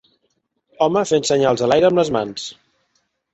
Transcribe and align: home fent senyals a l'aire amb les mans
home 0.85 1.03
fent 1.09 1.27
senyals 1.29 1.63
a 1.67 1.69
l'aire 1.73 1.89
amb 1.91 2.01
les 2.03 2.11
mans 2.17 2.49